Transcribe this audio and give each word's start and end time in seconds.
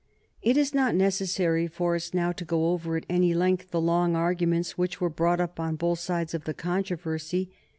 It 0.41 0.57
is 0.57 0.73
not 0.73 0.95
necessary 0.95 1.67
for 1.67 1.93
us 1.93 2.11
now 2.11 2.31
to 2.31 2.43
go 2.43 2.71
over 2.71 2.97
at 2.97 3.05
any 3.07 3.35
length 3.35 3.69
the 3.69 3.79
long 3.79 4.15
arguments 4.15 4.75
which 4.75 4.99
were 4.99 5.11
brought 5.11 5.39
up 5.39 5.59
on 5.59 5.75
both 5.75 5.99
sides 5.99 6.33
of 6.33 6.45
the 6.45 6.55
controversy. 6.55 7.51